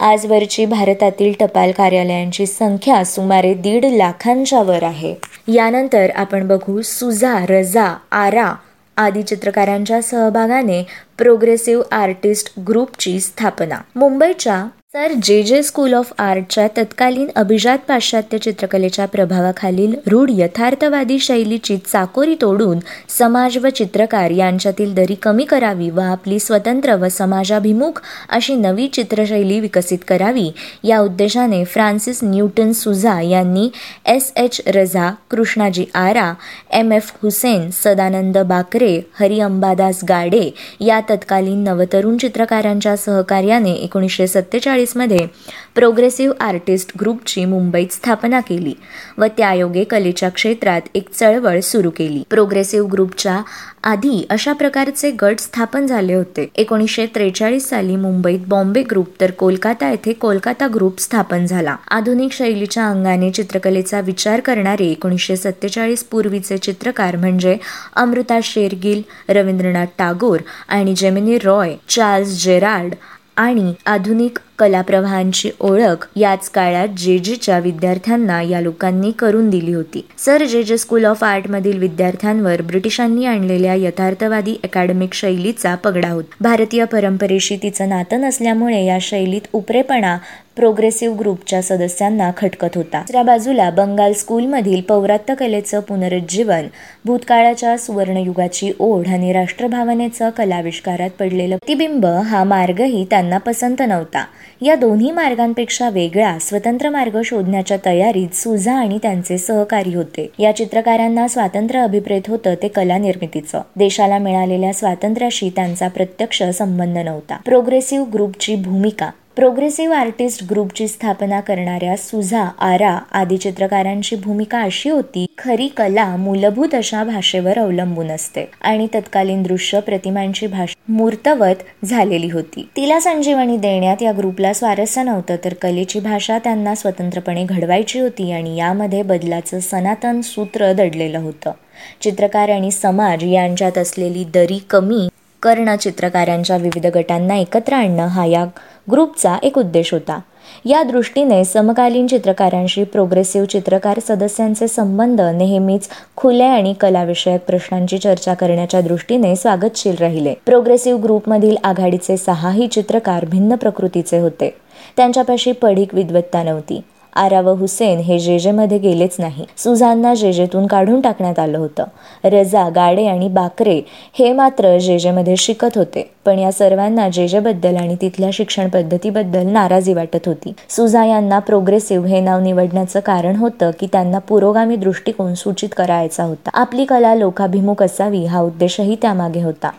[0.00, 5.14] आजवरची भारतातील टपाल कार्यालयांची संख्या सुमारे दीड लाखांच्या वर आहे.
[5.48, 8.52] यानंतर आपण बघू सुजा रजा आरा
[8.96, 10.82] आदी चित्रकारांच्या सहभागाने
[11.18, 13.78] प्रोग्रेसिव्ह आर्टिस्ट ग्रुपची स्थापना.
[13.96, 21.76] मुंबईच्या सर जे जे स्कूल ऑफ आर्टच्या तत्कालीन अभिजात पाश्चात्य चित्रकलेच्या प्रभावाखालील रूढ यथार्थवादी शैलीची
[21.84, 28.00] चाकोरी तोडून समाज व चित्रकार यांच्यातील दरी कमी करावी व आपली स्वतंत्र व समाजाभिमुख
[28.30, 30.48] अशी नवी चित्रशैली विकसित करावी
[30.84, 33.68] या उद्देशाने फ्रान्सिस न्यूटन सुझा यांनी
[34.06, 36.32] S H Raza Krishnaji Ara
[36.72, 40.42] M F Husain Sadanand Bakre Hari Ambadas Gade
[40.80, 45.26] या तत्कालीन नवतरुण चित्रकारांच्या सहकार्याने एकोणीसशे सत्तेचाळीस मध्ये
[45.74, 48.74] प्रोग्रेसिव्ह आर्टिस्ट ग्रुपची मुंबईत स्थापना केली
[49.18, 52.22] व त्यायोगे कलेच्या क्षेत्रात एक चळवळ सुरू केली.
[52.30, 53.40] प्रोग्रेसिव्ह ग्रुपच्या
[53.84, 56.46] आधी अशा प्रकारचे गट स्थापन झाले होते.
[56.54, 61.76] एकोणीसशे त्रेचाळीस साली मुंबईत बॉम्बे ग्रुप तर कोलकाता येथे कोलकाता ग्रुप स्थापन झाला.
[61.90, 67.56] आधुनिक शैलीच्या अंगाने चित्रकलेचा विचार करणारे एकोणीसशे सत्तेचाळीस पूर्वीचे चित्रकार म्हणजे
[67.96, 72.94] अमृता शेरगिल रवींद्रनाथ टागोर आणि जेमिनी रॉय चार्ल्स जेराल्ड
[73.36, 80.06] आणि आधुनिक कलाप्रवाहांची ओळख याच काळात जे जेच्या विद्यार्थ्यांना या लोकांनी करून दिली होती.
[80.18, 86.36] सर जे जे स्कूल ऑफ आर्टमधील विद्यार्थ्यांवर ब्रिटिशांनी आणलेल्या यथार्थवादी अकॅडमिक शैलीचा पगडा होता.
[86.40, 90.16] भारतीय परंपरेशी तिचं नातं नसल्यामुळे या शैलीत उपरेपणा
[90.56, 92.98] प्रोग्रेसिव्ह ग्रुपच्या सदस्यांना खटकत होता.
[92.98, 96.66] दुसऱ्या बाजूला बंगाल स्कूलमधील पौरात्य कलेचं पुनरुज्जीवन
[97.04, 104.24] भूतकाळाच्या सुवर्णयुगाची ओढ आणि राष्ट्रभावनेचं कलाविष्कारात पडलेलं प्रतिबिंब हा मार्गही त्यांना पसंत नव्हता.
[104.62, 110.30] या दोन्ही मार्गांपेक्षा वेगळा स्वतंत्र मार्ग शोधण्याच्या तयारीत सुझा आणि त्यांचे सहकारी होते.
[110.38, 113.60] या चित्रकारांना स्वातंत्र्य अभिप्रेत होतं ते कला निर्मितीचं.
[113.76, 117.36] देशाला मिळालेल्या स्वातंत्र्याशी त्यांचा प्रत्यक्ष संबंध नव्हता.
[117.44, 125.24] प्रोग्रेसिव्ह ग्रुपची भूमिका प्रोग्रेसिव्ह आर्टिस्ट ग्रुपची स्थापना करणाऱ्या सुझा आरा आदी चित्रकारांची भूमिका अशी होती
[125.38, 132.68] खरी कला मूलभूत अशा भाषेवर अवलंबून असते आणि तत्कालीन दृश्य प्रतिमांची भाषा मूर्तवत झालेली होती.
[132.76, 138.56] तिला संजीवनी देण्यात या ग्रुपला स्वारस्य नव्हतं तर कलेची भाषा त्यांना स्वतंत्रपणे घडवायची होती आणि
[138.56, 141.52] यामध्ये बदलाचं सनातन सूत्र दडलेलं होतं.
[142.00, 145.08] चित्रकार आणि समाज यांच्यात असलेली दरी कमी
[145.42, 148.44] कर्ण चित्रकारांच्या विविध गटांना एकत्र आणणं हा या
[148.90, 150.18] ग्रुपचा एक उद्देश होता.
[150.64, 158.80] या दृष्टीने समकालीन चित्रकारांशी प्रोग्रेसिव्ह चित्रकार सदस्यांचे संबंध नेहमीच खुल्या आणि कलाविषयक प्रश्नांची चर्चा करण्याच्या
[158.80, 160.34] दृष्टीने स्वागतशील राहिले.
[160.46, 164.54] प्रोग्रेसिव्ह ग्रुपमधील आघाडीचे सहाही चित्रकार भिन्न प्रकृतीचे होते.
[164.96, 166.80] त्यांच्यापाशी पढीक विद्वत्ता नव्हती.
[167.16, 169.44] आरा व हुसेन हे जेजेमध्ये गेलेच नाही.
[169.56, 171.84] सुझानना जेजेतून काढून टाकण्यात आलं होतं.
[172.24, 173.80] रजा गाडे आणि बाकरे
[174.18, 176.10] हे मात्र जेजेमध्ये शिकत होते.
[176.24, 180.52] पण या सर्वांना जेजेबद्दल आणि तिथल्या शिक्षण पद्धतीबद्दल नाराजी वाटत होती.
[180.68, 186.50] सुझा यांना प्रोग्रेसिव्ह हे नाव निवडण्याचं कारण होतं की त्यांना पुरोगामी दृष्टिकोन सूचित करायचा होता.
[186.54, 189.70] आपली कला लोकाभिमुख असावी हा उद्देशही त्यामागे होता.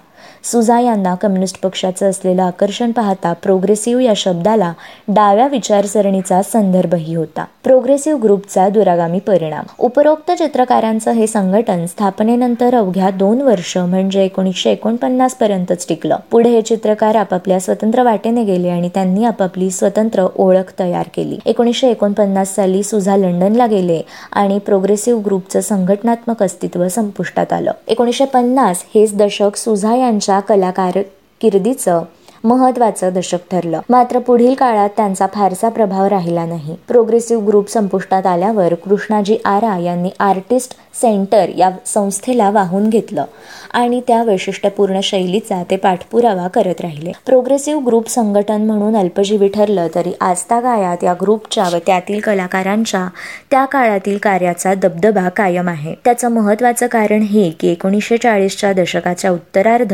[0.44, 4.74] सुझा यांना कम्युनिस्ट पक्षाचं असलेलं आकर्षण पाहता प्रोग्रेसिव्ह या शब्दाला
[5.08, 7.46] डाव्या विचारसरणीचा संदर्भही होता.
[7.64, 9.64] प्रोग्रेसिव्ह ग्रुपचा दुरागामी परिणाम.
[9.80, 16.16] उपरोक्त चित्रकारांचं हे संघटन स्थापनेनंतर अवघ्या दोन वर्ष म्हणजे एकोणीसशे एकोणपन्नास पर्यंतच टिकलं.
[16.32, 21.38] पुढे हे चित्रकार आपापल्या स्वतंत्र वाटेने गेले आणि त्यांनी आपापली स्वतंत्र ओळख तयार केली.
[21.46, 24.02] एकोणीसशे एकोणपन्नास साली सुझा लंडनला गेले
[24.32, 27.72] आणि प्रोग्रेसिव्ह ग्रुपचं संघटनात्मक अस्तित्व संपुष्टात आलं.
[27.88, 31.02] एकोणीसशे पन्नास हेच दशक सुझा यांच्या कलाकार
[31.42, 32.04] किर्दीचं
[32.44, 33.82] महत्वाचं दशक ठरलं.
[33.90, 36.76] मात्र पुढील काळात त्यांचा फारसा प्रभाव राहिला नाही.
[36.88, 43.26] प्रोग्रेसिव्ह ग्रुप संपुष्टात आल्यावर कृष्णाजी आरा यांनी आर्टिस्ट सेंटर या संस्थेला वाहून घेतलं
[43.74, 47.12] आणि त्या वैशिष्ट्यपूर्ण शैलीचा ते पाठपुरावा करत राहिले.
[47.26, 53.08] प्रोग्रेसिव्ह ग्रुप संघटन म्हणून अल्पजीवी ठरलं तरी आजतागायात या ग्रुपच्या व त्यातील कलाकारांच्या
[53.52, 55.94] त्या काळातील कार्याचा दबदबा कायम आहे.
[56.06, 59.94] त्याचं महत्वाचं कारण हे की एकोणीसशे चाळीसच्या दशकाच्या उत्तरार्ध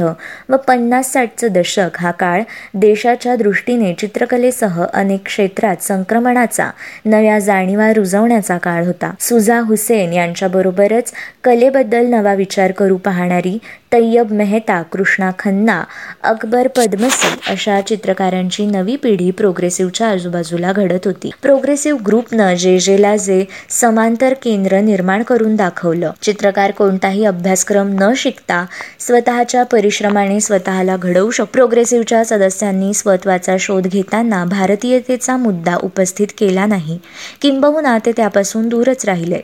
[0.49, 6.69] व पन्नास साठचं दशक हा काळ काळ देशाच्या दृष्टीने चित्रकलेसह अनेक क्षेत्रात संक्रमणाचा
[7.05, 9.13] नव्या जाणीवा रुजवण्याचा काळ होता.
[9.19, 11.11] सुजा हुसेन यांच्याबरोबरच
[11.43, 13.57] कलेबद्दल नवा विचार करू पाहणारी
[13.93, 15.83] तय्यब मेहता कृष्णा खन्ना
[16.23, 21.31] अकबर पद्मसी अशा चित्रकारांची नवी पिढी प्रोग्रेसिव्हच्या आजूबाजूला घडत होती.
[21.41, 26.11] प्रोग्रेसिव्ह ग्रुपनं जे जेला जे समांतर केंद्र निर्माण करून दाखवलं.
[26.21, 28.65] चित्रकार कोणताही अभ्यासक्रम न शिकता
[28.99, 36.99] स्वतःच्या परिश्रमाने स्वतःला घडवू शकतो प्रोग्रेसिव्हच्या सदस्यांनी स्वत्वाचा शोध घेताना भारतीयतेचा मुद्दा उपस्थित केला नाही.
[37.41, 39.39] किंबहुना ते त्यापासून दूरच राहिले.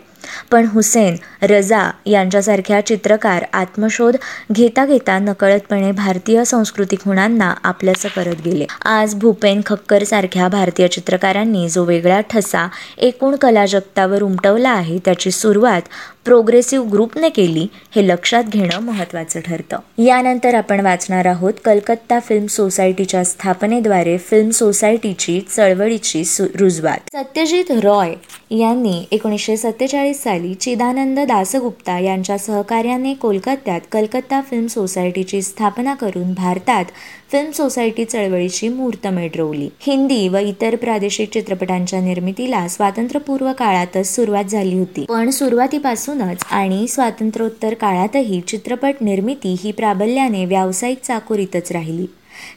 [0.52, 4.16] पण हुसेन रजा यांच्यासारख्या चित्रकार आत्मशोध
[4.52, 8.66] घेता घेता नकळतपणे भारतीय सांस्कृतिक खुणांना आपल्याचं करत गेले.
[8.86, 15.32] आज भूपेन खक्कर सारख्या भारतीय चित्रकारांनी जो वेगळा ठसा एकूण कला जगतावर उमटवला आहे त्याची
[15.32, 15.82] सुरुवात
[16.26, 20.04] प्रोग्रेसिव्ह ग्रुपने केली हे लक्षात घेणं महत्त्वाचं ठरतं.
[20.04, 26.24] यानंतर आपण वाचणार आहोत कलकत्ता फिल्म सोसायटीच्या स्थापनेद्वारे फिल्म सोसायटीची चळवळीची
[26.60, 26.98] रुजवात.
[27.14, 28.14] सत्यजित रॉय
[28.52, 36.86] यांनी एकोणीसशे सत्तेचाळीस साली चिदानंद दासगुप्ता यांच्या सहकार्याने कोलकात्यात कलकत्ता फिल्म सोसायटीची स्थापना करून भारतात
[37.32, 44.80] फिल्म सोसायटी चळवळीची मुहूर्तमेढ रोवली हिंदी व इतर प्रादेशिक चित्रपटांच्या निर्मितीला स्वातंत्र्यपूर्व काळातच सुरुवात झाली
[44.80, 45.06] होती.
[45.10, 52.06] पण सुरुवातीपासूनच आणि स्वातंत्र्योत्तर काळातही चित्रपट निर्मिती ही प्राबल्याने व्यावसायिक चाकोरीतच राहिली.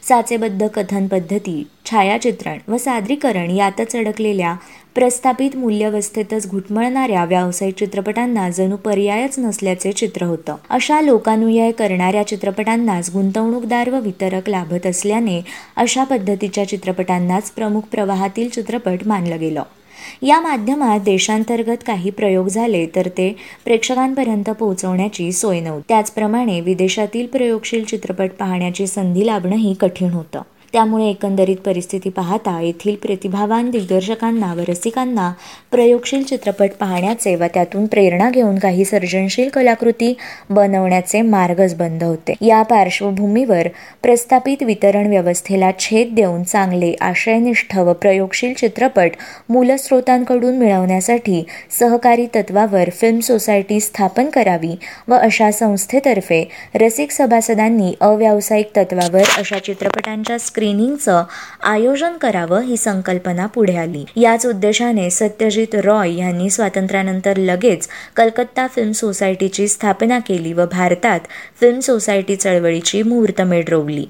[0.07, 4.55] साचेबद्ध कथन पद्धती छायाचित्रण व सादरीकरण यातच अडकलेल्या
[4.95, 10.55] प्रस्थापित मूल्यवस्थेतच घुटमळणाऱ्या व्यावसायिक चित्रपटांना जणू पर्यायच नसल्याचे चित्र होतं.
[10.69, 15.41] अशा लोकानुयाय करणाऱ्या चित्रपटांनाच गुंतवणूकदार व वितरक लाभत असल्याने
[15.75, 19.63] अशा पद्धतीच्या चित्रपटांनाच प्रमुख प्रवाहातील चित्रपट मानलं गेलं.
[20.21, 25.83] या माध्यमात देशांतर्गत काही प्रयोग झाले तर ते प्रेक्षकांपर्यंत पोहोचवण्याची सोय नव्हती.
[25.89, 30.41] त्याचप्रमाणे विदेशातील प्रयोगशील चित्रपट पाहण्याची संधी लाभणंही कठीण होतं.
[30.73, 35.31] त्यामुळे एकंदरीत परिस्थिती पाहता येथील प्रतिभावान दिग्दर्शकांना व रसिकांना
[35.71, 40.13] प्रयोगशील चित्रपट पाहण्याचे व त्यातून प्रेरणा घेऊन काही सर्जनशील कलाकृती
[40.49, 42.33] बनवण्याचे मार्गच बंद होते.
[42.41, 43.67] या पार्श्वभूमीवर
[44.03, 49.11] प्रस्थापित वितरण व्यवस्थेला छेद देऊन चांगले आशयनिष्ठ व प्रयोगशील चित्रपट
[49.49, 51.43] मूलस्रोतांकडून मिळवण्यासाठी
[51.79, 54.75] सहकारी तत्वावर फिल्म सोसायटी स्थापन करावी
[55.07, 56.43] व अशा संस्थेतर्फे
[56.75, 61.23] रसिक सभासदांनी अव्यावसायिक तत्वावर अशा चित्रपटांच्या स्क्रीनिंगचं
[61.63, 64.03] आयोजन करावं ही संकल्पना पुढे आली.
[64.15, 71.19] याच उद्देशाने सत्यजित रॉय यांनी स्वातंत्र्यानंतर लगेच कलकत्ता फिल्म सोसायटीची स्थापना केली व भारतात
[71.59, 74.05] फिल्म सोसायटी चळवळीची मुहूर्तमेढ रोवली.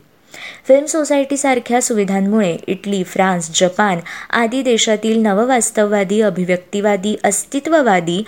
[0.68, 8.24] फिल्म सोसायटीसारख्या सुविधांमुळे इटली फ्रान्स जपान आदी देशातील नववास्तववादी अभिव्यक्तिवादी अस्तित्ववादी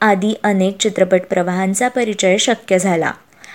[0.00, 3.10] आदी अनेक चित्रपट प्रवाहांचा परिचय शक्य झाला.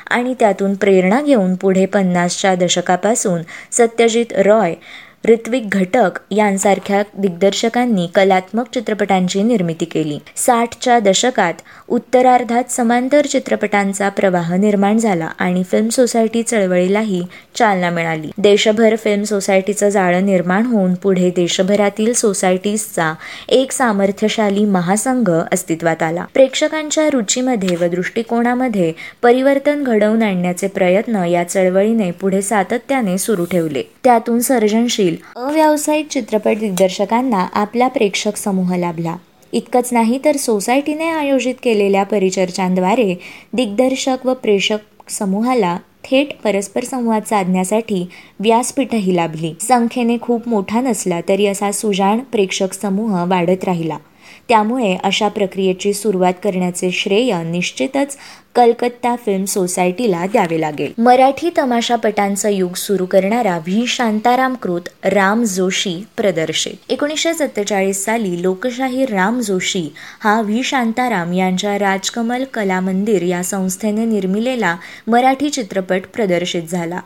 [0.09, 3.41] आणि त्यातून प्रेरणा घेऊन पुढे पन्नासच्या दशकापासून
[3.71, 4.73] सत्यजित रॉय
[5.27, 10.17] ऋत्विक घटक यांसारख्या दिग्दर्शकांनी कलात्मक चित्रपटांची निर्मिती केली.
[10.35, 11.53] साठच्या दशकात
[11.89, 17.21] उत्तरार्धात समांतर चित्रपटांचा प्रवाह निर्माण झाला आणि फिल्म सोसायटी चळवळीलाही
[17.55, 18.29] चालना मिळाली.
[18.37, 23.13] देशभर फिल्म सोसायटीचं जाळं निर्माण होऊन पुढे देशभरातील सोसायटीजचा
[23.49, 26.25] एक सामर्थ्यशाली महासंघ अस्तित्वात आला.
[26.33, 33.83] प्रेक्षकांच्या रुचीमध्ये व दृष्टिकोनामध्ये परिवर्तन घडवून आणण्याचे प्रयत्न या चळवळीने पुढे सातत्याने सुरू ठेवले.
[34.03, 39.15] त्यातून सर्जनशील अव्यावसायिक चित्रपट दिग्दर्शकांना आपला प्रेक्षक समूह लाभला.
[39.51, 43.15] इतकंच नाही तर सोसायटीने आयोजित केलेल्या परिचर्चांद्वारे
[43.53, 48.05] दिग्दर्शक व प्रेक्षक समूहाला थेट परस्पर संवाद साधण्यासाठी
[48.39, 49.53] व्यासपीठही लाभली.
[49.61, 53.97] संख्येने खूप मोठा नसला तरी असा सुजाण प्रेक्षक समूह वाढत राहिला.
[54.49, 58.17] त्यामुळे अशा प्रक्रियेची सुरुवात करण्याचे श्रेय निश्चितच
[58.55, 60.93] कलकत्ता फिल्म सोसायटीला द्यावे लागेल.
[60.97, 63.87] मराठी तमाशापटांचं युग सुरू करणारा व्ही.
[63.87, 66.91] शांताराम कृत राम जोशी प्रदर्शित.
[66.91, 70.63] एकोणीसशे सत्तेचाळीस साली लोकशाही राम जोशी हा व्ही.
[70.63, 74.75] शांताराम यांच्या राजकमल कला मंदिर या संस्थेने निर्मिलेला
[75.07, 76.99] मराठी चित्रपट प्रदर्शित झाला.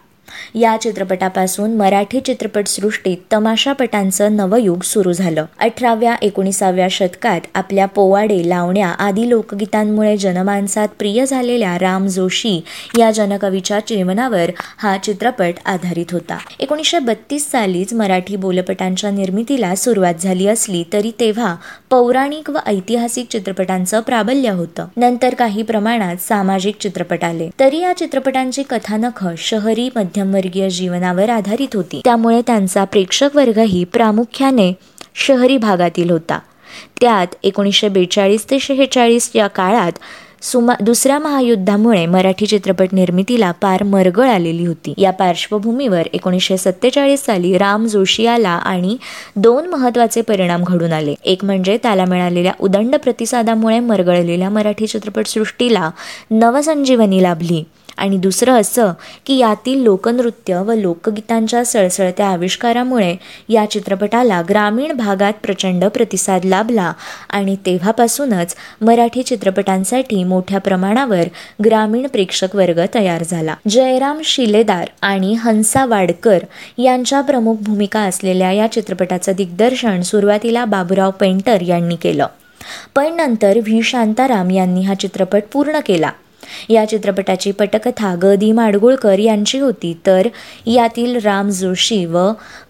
[0.55, 5.45] या चित्रपटापासून मराठी चित्रपटसृष्टीत तमाशापटांचं नवयुग सुरू झालं.
[5.59, 12.61] अठराव्या एकोणीसाव्या शतकात आपल्या पोवाडे लावण्या आदी लोकगीतांमुळे जनमानसात प्रिय झालेल्या राम जोशी
[12.97, 16.37] या जनकवीच्या जीवनावर हा चित्रपट आधारित होता.
[16.59, 21.55] एकोणीसशे बत्तीस सालीच मराठी बोलपटांच्या निर्मितीला सुरुवात झाली असली तरी तेव्हा
[21.89, 24.87] पौराणिक व ऐतिहासिक चित्रपटांचं प्राबल्य होतं.
[24.97, 27.49] नंतर काही प्रमाणात सामाजिक चित्रपट आले.
[27.59, 29.89] तरी या चित्रपटांची कथानक शहरी
[30.23, 32.01] मध्यमवर्गीय जीवनावर आधारित होती.
[32.03, 34.73] त्यामुळे त्यांचा प्रेक्षक वर्गही प्रामुख्याने
[35.15, 36.39] शहरी भागातील होता.
[37.01, 39.91] त्यात एकोणीसशे बेचाळीस ते शेहेचाळीस या काळात
[40.41, 44.93] सुमा दुसऱ्या महायुद्धामुळे मराठी चित्रपट निर्मितीला पार मरगळ आलेली होती.
[44.97, 48.97] या पार्श्वभूमीवर एकोणीसशे सत्तेचाळीस साली राम जोशी आला आणि
[49.35, 51.15] दोन महत्त्वाचे परिणाम घडून आले.
[51.23, 55.89] एक म्हणजे त्याला मिळालेल्या उदंड प्रतिसादामुळे मरगळलेल्या मराठी चित्रपटसृष्टीला
[56.31, 57.63] नवसंजीवनी लाभली.
[57.97, 58.91] आणि दुसरं असं
[59.25, 63.15] की यातील लोकनृत्य व लोकगीतांच्या सळसळत्या आविष्कारामुळे
[63.49, 66.93] या चित्रपटाला ग्रामीण भागात प्रचंड प्रतिसाद लाभला
[67.29, 71.23] आणि तेव्हापासूनच मराठी चित्रपटांसाठी मोठ्या प्रमाणावर
[71.65, 73.55] ग्रामीण प्रेक्षक वर्ग तयार झाला.
[73.69, 76.39] जयराम शिलेदार आणि हंसा वाडकर
[76.77, 82.27] यांच्या प्रमुख भूमिका असलेल्या या चित्रपटाचं दिग्दर्शन सुरुवातीला बाबुराव पेंटर यांनी केलं.
[82.95, 86.11] पण नंतर व्ही शांताराम यांनी हा चित्रपट पूर्ण केला.
[86.69, 89.97] या चित्रपटाची पटकथा ग दी माडगुळकर यांची होती.
[90.07, 90.27] तर
[90.65, 92.17] यातील राम जोशी व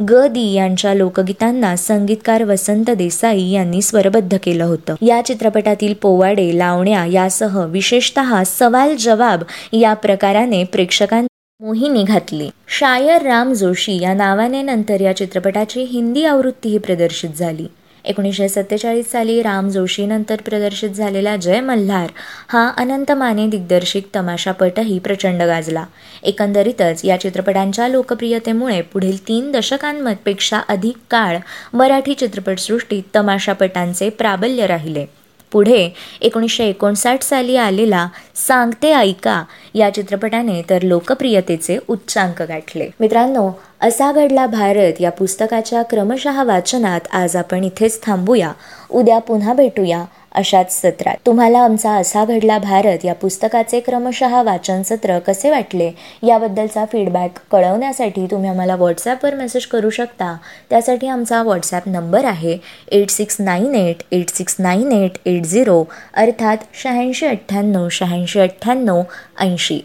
[0.09, 4.95] ग दी यांच्या लोकगीतांना संगीतकार वसंत देसाई यांनी स्वरबद्ध केलं होतं.
[5.01, 11.23] या चित्रपटातील पोवाडे लावण्या यासह विशेषतः सवाल जवाब या प्रकाराने प्रेक्षकां
[11.61, 12.49] मोहिनी घातली.
[12.67, 17.67] शायर राम जोशी या नावाने नंतर या चित्रपटाची हिंदी आवृत्तीही प्रदर्शित झाली.
[18.05, 22.09] एकोणीसशे सत्तेचाळीस साली राम जोशीनंतर प्रदर्शित झालेला जय मल्हार
[22.49, 25.85] हा अनंत माने दिग्दर्शित तमाशापटही प्रचंड गाजला.
[26.23, 31.37] एकंदरीतच या चित्रपटांच्या लोकप्रियतेमुळे पुढील तीन दशकांपेक्षा अधिक काळ
[31.73, 35.05] मराठी चित्रपटसृष्टीत तमाशापटांचे प्राबल्य राहिले.
[35.51, 35.89] पुढे
[36.21, 42.89] एकोणीसशे एकोणसाठ साली आलेला सांगते ऐका या चित्रपटाने तर लोकप्रियतेचे उच्चांक गाठले.
[42.99, 43.51] मित्रांनो
[43.83, 44.99] असा घडला भारत.
[44.99, 48.51] या पुस्तकाच्या क्रमशः वाचनात आज आपण इथेच थांबूया.
[48.89, 51.15] उद्या पुन्हा भेटूया अशाच सत्रात.
[51.25, 55.91] तुम्हाला आमचा असा घडला भारत या पुस्तकाचे क्रमशः वाचन सत्र कसे वाटले
[56.23, 60.35] याबद्दलचा फीडबॅक कळवण्यासाठी तुम्ही आम्हाला व्हॉट्सॲपवर मेसेज करू शकता.
[60.69, 62.57] त्यासाठी आमचा व्हॉट्सॲप नंबर आहे
[62.91, 69.01] eight six nine eight eight six nine eight eight zero अर्थात शहाऐंशी अठ्ठ्याण्णव शहाऐंशी अठ्ठ्याण्णव
[69.41, 69.81] ऐंशी.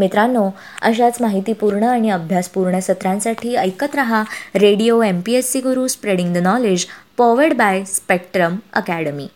[0.00, 0.48] मित्रांनो
[0.82, 4.22] अशाच माहितीपूर्ण आणि अभ्यासपूर्ण सत्रांसाठी ऐकत रहा
[4.56, 6.86] radio M P S C Guru spreading the knowledge
[7.16, 9.28] powered by Spectrum Academy